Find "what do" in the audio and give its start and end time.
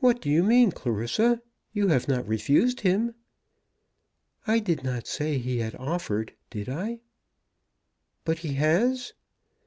0.00-0.28